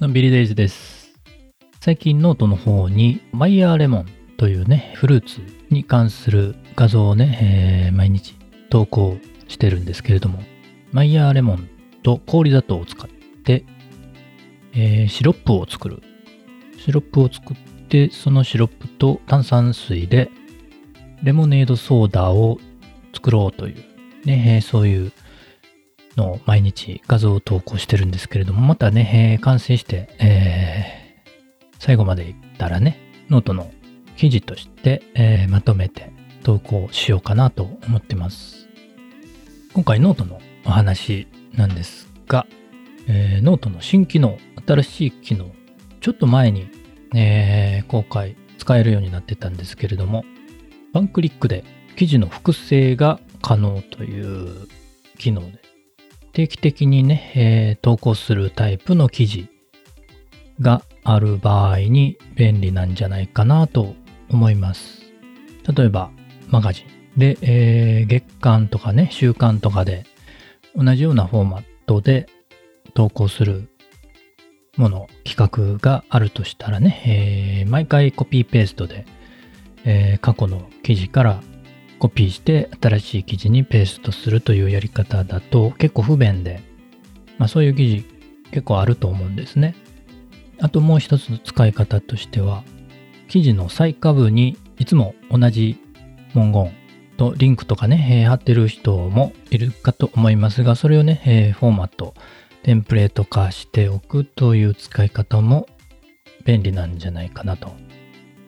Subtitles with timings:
[0.00, 1.14] のんびりデイズです。
[1.80, 4.06] 最近ノートの方にマイヤーレモン
[4.36, 8.36] というね、フルーツに関する画像をね、えー毎日
[8.68, 9.16] 投稿
[9.48, 10.42] してるんですけれども、
[10.92, 11.70] マイヤーレモン
[12.02, 13.64] と氷砂糖を使って、
[14.74, 16.02] えーシロップを作る。
[16.76, 17.56] シロップを作っ
[17.88, 20.30] て、そのシロップと炭酸水で
[21.22, 22.58] レモネードソーダを
[23.14, 23.76] 作ろうという、
[24.26, 25.12] ね、えそういう
[26.18, 30.98] の毎日画像を投稿してるんですけれども、またね、えー完成して、えー
[31.80, 32.98] 最後までいったらね、
[33.30, 33.70] ノートの
[34.16, 36.10] 記事として、えーまとめて
[36.42, 38.68] 投稿しようかなと思ってます。
[39.74, 42.46] 今回ノートのお話なんですが、
[43.06, 45.52] えーノートの新機能、新しい機能、
[46.00, 46.68] ちょっと前に、
[47.14, 50.24] えー公開、使えるようになってたんですけれども、
[50.92, 51.62] ワンクリックで
[51.96, 54.68] 記事の複製が可能という
[55.16, 55.67] 機能で、
[56.38, 59.48] 定期的にね、えー投稿するタイプの記事
[60.60, 63.96] がある場合に便利なんじゃないかなと
[64.30, 65.02] 思います。
[65.76, 66.12] 例えば、
[66.48, 66.84] マガジ
[67.16, 70.06] ンで、えー月間とかね、週間とかで
[70.76, 72.28] 同じようなフォーマットで
[72.94, 73.68] 投稿する
[74.76, 79.06] もの、企画があるとしたらね、えー毎回コピーペーストで、
[79.84, 81.42] えー過去の記事から
[81.98, 86.62] コピーして新しい記事にペーストするというやり方だと結構不便で、
[87.38, 88.04] まあそういう記事
[88.50, 89.74] 結構あると思うんですね。
[90.60, 92.64] あともう一つの使い方としては、
[93.28, 95.76] 記事の最下部にいつも同じ
[96.34, 96.72] 文言
[97.16, 102.14] とリンクとかね、え貼ってる人もいるかと思いますが、それをね、えフォーマット、
[102.62, 105.68] テンプレート化しておくという使い方も
[106.44, 107.72] 便利なんじゃないかなと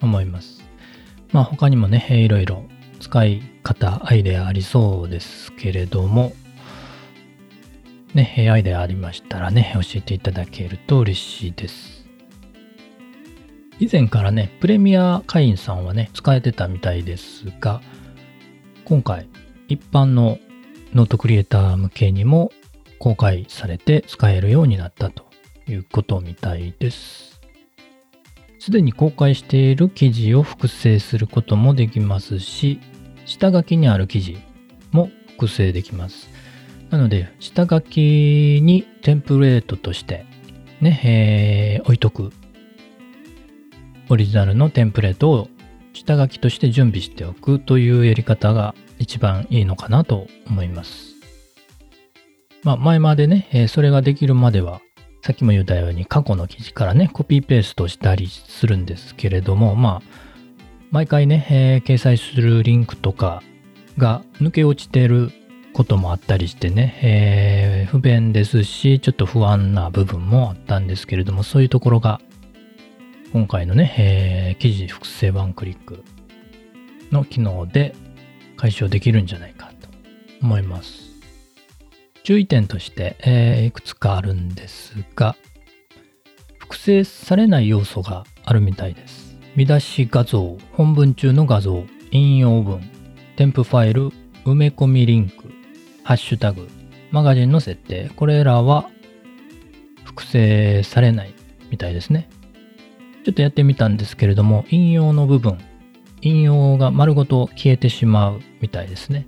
[0.00, 0.62] 思います。
[1.32, 2.64] まあ他にもね、いろいろ
[3.00, 6.32] 使い方、アイデアありそうですけれども、
[8.14, 12.06] ね、アイデアありましたらね、教えていただけると嬉しいです。
[13.78, 17.80] 以前からね、プレミア会員さんはね、使えてたみたいですが、
[18.84, 19.26] 今回、
[19.68, 20.38] 一般の
[20.92, 22.52] ノートクリエイター向けにも
[22.98, 25.24] 公開されて使えるようになったと
[25.66, 27.29] いうことみたいです。
[28.60, 32.78] すでに公開している記事を複製することもできますし、
[33.24, 34.38] 下書きにある記事
[34.92, 36.28] も複製できます。
[36.90, 40.26] なので、下書きにテンプレートとして
[40.82, 42.32] ね、えー置いとく
[44.10, 45.48] オリジナルのテンプレートを
[45.94, 51.14] 下書きとして準備しておくというやり方が一番いいのかなと思います。
[52.62, 54.82] まあ前までね、それができるまでは、
[55.30, 60.02] さっきも言ったように過去の記事からね、コピーペーストしたりするんですけれども、まあ、
[60.90, 63.40] 毎回ね、えー掲載するリンクとか
[63.96, 65.30] が抜け落ちてる
[65.72, 72.20] こともあったりしてね、えー不便ですし、ちょっと不安な部分もあったんですけれども、そういうところが
[73.32, 76.02] 今回のね、えー記事複製ワンクリック
[77.12, 77.94] の機能で
[78.56, 79.86] 解消できるんじゃないかと
[80.42, 81.09] 思います。
[82.30, 85.34] 注意点として、えーいくつかあるんですが、
[86.60, 89.36] 複製されない要素があるみたいです。
[89.56, 91.82] 見出し画像、本文中の画像、
[92.12, 92.88] 引用文、
[93.34, 94.10] 添付ファイル、
[94.44, 95.50] 埋め込みリンク、
[96.04, 96.68] ハッシュタグ、
[97.10, 98.88] マガジンの設定、これらは
[100.04, 101.34] 複製されない
[101.68, 102.30] みたいですね。
[103.24, 105.58] ちょっとやってみたんですけれども、引用の部分、
[106.20, 109.26] 引用が丸ごと消えてしまうみたいですね。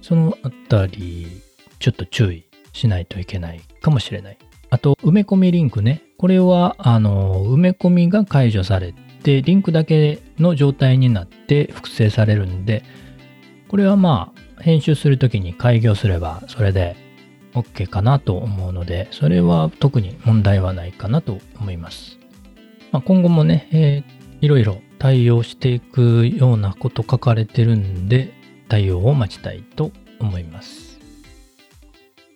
[0.00, 1.42] そのあたり、
[1.82, 4.38] ちょっと注意しないといけないかもしれない。
[4.70, 6.02] あと、埋め込みリンクね。
[6.16, 12.82] これは、あの、埋め込みが解除されて、リンクだけの状態になって複製されるんで、
[13.68, 16.96] これはまあ、編集するときに開業すれば、それで
[17.54, 22.18] OK かなと思うので、それは特に問題はないかなと思います。
[22.92, 28.32] まあ、今後もね、えーいろいろ対応していくようなこと書かれてるんで、
[28.68, 30.98] 対応を待ちたいと思います。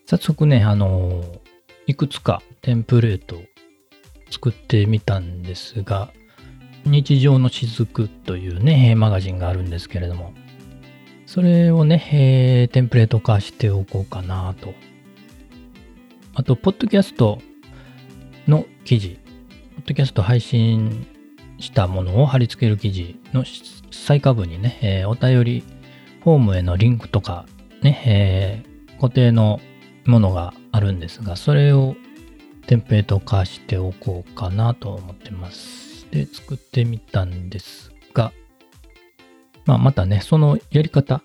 [0.06, 1.24] 早速ね、あの
[1.86, 3.42] いくつかテンプレートを
[4.30, 6.10] 作ってみたんですが、
[6.84, 10.32] 日常の雫というね、マガジンがあるんですけれども、
[11.26, 14.74] それをね、えーテンプレート化しておこうかなと。
[16.34, 17.40] あと、ポッドキャスト
[18.46, 19.18] の記事、
[19.74, 21.04] ポッドキャスト配信
[21.58, 23.44] したものを貼り付ける記事の
[23.90, 25.64] 最下部にね、えーお便り
[26.22, 27.46] フォームへのリンクとか
[27.82, 29.60] ね、えー固定の
[30.06, 31.96] ものがあるんですが、それを
[32.66, 36.06] テンプレート化しておこうかなと思ってます。
[36.10, 38.32] で、作ってみたんですが、
[39.64, 41.22] まあ、またね、そのやり方、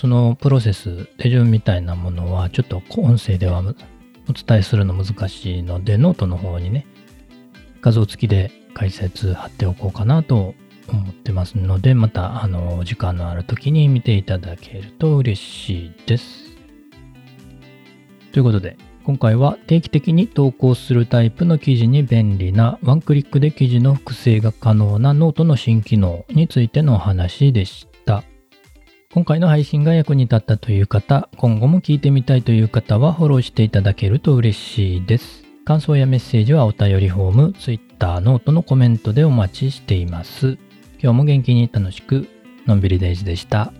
[0.00, 6.86] そのプロセス、手順みたいなものは、ちょっと音声ではお伝えするの難しいので、ノートの方にね、
[7.80, 10.54] 画像付きで解説貼っておこうかなと
[10.88, 16.49] 思ってますので、また、あの、時間のある時に見ていただけると嬉しいです。
[18.32, 28.22] ということで、今回は定期的に投稿するタイプの記事に便利なワンクリックで記事の複製が可能なノートの新機能についてのお話でした。
[29.12, 35.42] 今回の配信が役に立ったという方、今後も聞いてみたいという方はフォローしていただけると嬉しいです。
[35.64, 40.58] 感想やメッセージはお便りフォーム、Twitter、 note のコメントでお待ちしています。
[41.02, 42.28] 今日も元気に楽しく、
[42.66, 43.72] のんびりデイズでした。